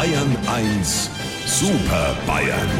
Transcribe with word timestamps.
Bayern 0.00 0.34
1 0.46 1.10
Super 1.44 2.16
Bayern. 2.26 2.70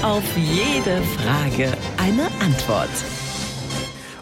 Auf 0.00 0.22
jede 0.36 1.02
Frage 1.02 1.72
eine 1.96 2.26
Antwort. 2.40 2.88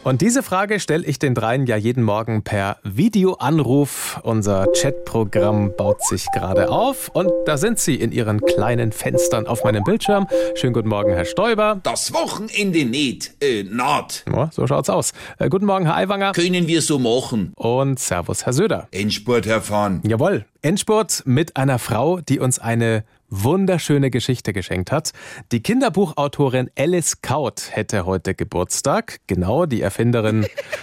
Und 0.03 0.23
diese 0.23 0.43
Frage 0.43 0.81
stelle 0.81 1.05
ich 1.05 1.19
den 1.19 1.35
dreien 1.35 1.67
ja 1.67 1.77
jeden 1.77 2.03
Morgen 2.03 2.45
per 2.45 2.79
Videoanruf. 2.83 4.21
Unser 4.23 4.69
Chatprogramm 4.73 5.75
baut 5.77 6.03
sich 6.05 6.25
gerade 6.33 6.71
auf 6.71 7.11
und 7.13 7.31
da 7.45 7.59
sind 7.59 7.79
sie 7.79 7.97
in 7.97 8.11
ihren 8.11 8.41
kleinen 8.41 8.91
Fenstern 8.91 9.47
auf 9.47 9.63
meinem 9.63 9.85
Bildschirm. 9.85 10.27
Schönen 10.55 10.73
guten 10.73 10.89
Morgen, 10.89 11.11
Herr 11.11 11.27
Stoiber. 11.27 11.81
Das 11.83 12.15
Wochenende 12.15 12.87
nicht, 12.87 13.33
äh, 13.43 13.65
naht. 13.65 14.25
Ja, 14.33 14.49
so 14.51 14.67
schaut's 14.67 14.89
aus. 14.89 15.13
Äh, 15.39 15.51
guten 15.51 15.67
Morgen, 15.67 15.85
Herr 15.85 15.97
Aiwanger. 15.97 16.33
Können 16.33 16.69
wir 16.69 16.81
so 16.81 16.99
machen. 16.99 17.53
Und 17.55 17.99
Servus, 17.99 18.47
Herr 18.47 18.55
Söder. 18.55 18.89
Endspurt, 18.93 19.45
Herr 19.45 19.61
Fahn. 19.61 20.01
Jawohl, 20.07 20.47
Endspurt 20.63 21.23
mit 21.27 21.57
einer 21.57 21.79
Frau, 21.79 22.21
die 22.21 22.39
uns 22.39 22.59
eine 22.59 23.05
wunderschöne 23.29 24.11
Geschichte 24.11 24.53
geschenkt 24.53 24.93
hat. 24.93 25.13
Die 25.53 25.63
Kinderbuchautorin 25.63 26.71
Alice 26.79 27.23
Kaut 27.23 27.71
hätte 27.71 28.07
heute 28.07 28.35
Geburtstag. 28.35 29.19
Genau, 29.27 29.67
die 29.67 29.81
Erfinderin 29.81 30.47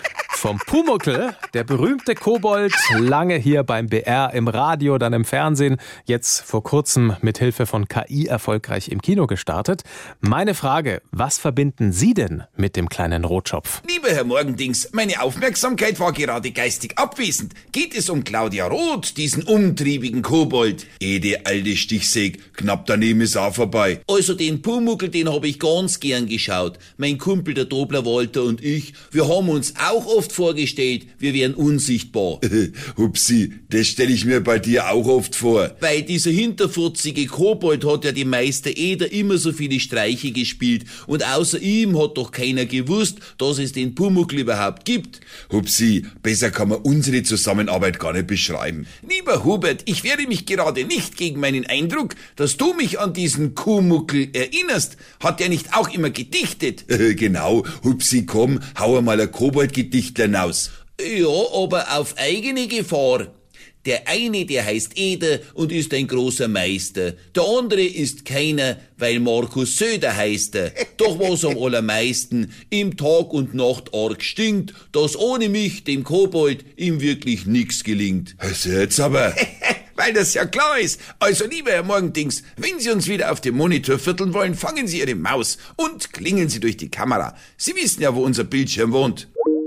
vom 0.43 0.57
Pumuckel, 0.57 1.33
der 1.53 1.63
berühmte 1.63 2.15
Kobold, 2.15 2.73
lange 2.99 3.37
hier 3.37 3.63
beim 3.63 3.87
BR 3.87 4.33
im 4.33 4.49
Radio, 4.49 4.97
dann 4.97 5.13
im 5.13 5.23
Fernsehen, 5.23 5.77
jetzt 6.03 6.41
vor 6.41 6.63
kurzem 6.63 7.15
mit 7.21 7.37
Hilfe 7.37 7.65
von 7.65 7.87
KI 7.87 8.25
erfolgreich 8.25 8.89
im 8.89 9.01
Kino 9.01 9.25
gestartet. 9.25 9.83
Meine 10.19 10.53
Frage, 10.53 11.01
was 11.11 11.37
verbinden 11.37 11.93
Sie 11.93 12.13
denn 12.13 12.43
mit 12.57 12.75
dem 12.75 12.89
kleinen 12.89 13.23
Rotschopf? 13.23 13.83
Lieber 13.87 14.09
Herr 14.09 14.25
Morgendings, 14.25 14.89
meine 14.91 15.21
Aufmerksamkeit 15.21 15.97
war 16.01 16.11
gerade 16.11 16.51
geistig 16.51 16.97
abwesend. 16.97 17.53
Geht 17.71 17.95
es 17.95 18.09
um 18.09 18.25
Claudia 18.25 18.67
Roth, 18.67 19.15
diesen 19.15 19.43
umtriebigen 19.43 20.23
Kobold? 20.23 20.87
Ede 20.99 21.45
alte 21.45 21.77
Stichsäg, 21.77 22.53
knapp 22.57 22.85
daneben 22.87 23.21
ist 23.21 23.37
auch 23.37 23.55
vorbei. 23.55 24.01
Also 24.09 24.33
den 24.33 24.61
Pumuckel, 24.61 25.07
den 25.07 25.31
habe 25.31 25.47
ich 25.47 25.57
ganz 25.57 26.01
gern 26.01 26.27
geschaut. 26.27 26.79
Mein 26.97 27.17
Kumpel 27.17 27.53
der 27.53 27.63
Dobler 27.63 28.05
Walter 28.05 28.43
und 28.43 28.61
ich, 28.61 28.93
wir 29.11 29.29
haben 29.29 29.47
uns 29.47 29.75
auch 29.79 30.05
oft 30.05 30.32
vorgestellt, 30.33 31.07
wir 31.19 31.33
wären 31.33 31.53
unsichtbar. 31.53 32.39
Hupsi, 32.97 33.53
das 33.69 33.87
stelle 33.87 34.11
ich 34.11 34.25
mir 34.25 34.41
bei 34.41 34.59
dir 34.59 34.91
auch 34.91 35.07
oft 35.07 35.35
vor. 35.35 35.75
Weil 35.79 36.03
dieser 36.03 36.31
hinterfurzige 36.31 37.25
Kobold 37.27 37.85
hat 37.85 38.05
ja 38.05 38.11
die 38.11 38.25
Meister 38.25 38.75
Eder 38.75 39.11
immer 39.11 39.37
so 39.37 39.51
viele 39.51 39.79
Streiche 39.79 40.31
gespielt 40.31 40.85
und 41.07 41.25
außer 41.25 41.59
ihm 41.59 41.99
hat 41.99 42.17
doch 42.17 42.31
keiner 42.31 42.65
gewusst, 42.65 43.17
dass 43.37 43.59
es 43.59 43.71
den 43.71 43.95
Pumuckl 43.95 44.39
überhaupt 44.39 44.85
gibt. 44.85 45.21
Hupsi, 45.51 46.05
besser 46.21 46.51
kann 46.51 46.69
man 46.69 46.79
unsere 46.79 47.23
Zusammenarbeit 47.23 47.99
gar 47.99 48.13
nicht 48.13 48.27
beschreiben. 48.27 48.87
Lieber 49.07 49.43
Hubert, 49.43 49.83
ich 49.85 50.03
wehre 50.03 50.27
mich 50.27 50.45
gerade 50.45 50.85
nicht 50.85 51.17
gegen 51.17 51.39
meinen 51.39 51.65
Eindruck, 51.65 52.15
dass 52.35 52.57
du 52.57 52.73
mich 52.73 52.99
an 52.99 53.13
diesen 53.13 53.55
Kumuckel 53.55 54.29
erinnerst. 54.33 54.97
Hat 55.19 55.41
er 55.41 55.49
nicht 55.49 55.73
auch 55.75 55.93
immer 55.93 56.09
gedichtet? 56.09 56.85
genau, 57.17 57.63
Hupsi, 57.83 58.25
komm, 58.25 58.59
hau 58.79 59.01
mal 59.01 59.19
ein 59.19 59.31
Koboldgedicht 59.31 60.17
hinaus. 60.23 60.71
Ja, 60.99 61.27
aber 61.27 61.97
auf 61.97 62.15
eigene 62.17 62.67
Gefahr. 62.67 63.27
Der 63.85 64.07
eine, 64.07 64.45
der 64.45 64.65
heißt 64.65 64.97
Eder 64.97 65.39
und 65.55 65.71
ist 65.73 65.93
ein 65.93 66.07
großer 66.07 66.47
Meister. 66.47 67.13
Der 67.35 67.43
andere 67.43 67.83
ist 67.83 68.23
keiner, 68.23 68.77
weil 68.97 69.19
Markus 69.19 69.77
Söder 69.77 70.15
heißt 70.15 70.55
er. 70.55 70.71
Doch 70.95 71.19
was 71.19 71.43
am 71.43 71.57
allermeisten 71.61 72.53
im 72.69 72.95
Tag 72.95 73.33
und 73.33 73.53
Nacht 73.53 73.93
arg 73.93 74.23
stinkt, 74.23 74.73
dass 74.93 75.17
ohne 75.17 75.49
mich, 75.49 75.83
dem 75.83 76.05
Kobold, 76.05 76.63
ihm 76.77 77.01
wirklich 77.01 77.45
nix 77.45 77.83
gelingt. 77.83 78.35
Also 78.43 78.69
jetzt 78.69 78.99
aber. 78.99 79.35
Weil 79.95 80.13
das 80.13 80.33
ja 80.33 80.45
klar 80.45 80.79
ist. 80.79 80.99
Also, 81.19 81.45
lieber 81.45 81.71
Herr 81.71 81.83
Morgendings, 81.83 82.43
wenn 82.57 82.79
Sie 82.79 82.89
uns 82.89 83.07
wieder 83.07 83.31
auf 83.31 83.41
dem 83.41 83.55
Monitor 83.55 83.99
vierteln 83.99 84.33
wollen, 84.33 84.55
fangen 84.55 84.87
Sie 84.87 84.99
Ihre 84.99 85.15
Maus 85.15 85.57
und 85.75 86.13
klingeln 86.13 86.49
Sie 86.49 86.59
durch 86.59 86.77
die 86.77 86.89
Kamera. 86.89 87.35
Sie 87.57 87.75
wissen 87.75 88.01
ja, 88.01 88.15
wo 88.15 88.23
unser 88.23 88.43
Bildschirm 88.43 88.91
wohnt. 88.91 89.27